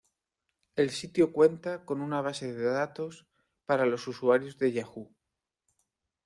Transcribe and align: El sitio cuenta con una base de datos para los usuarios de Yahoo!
El 0.75 0.89
sitio 0.89 1.31
cuenta 1.31 1.85
con 1.85 2.01
una 2.01 2.21
base 2.21 2.51
de 2.55 2.63
datos 2.65 3.27
para 3.67 3.85
los 3.85 4.07
usuarios 4.07 4.57
de 4.57 4.71
Yahoo! 4.71 5.13